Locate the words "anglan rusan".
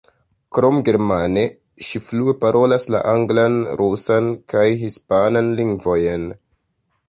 3.13-4.33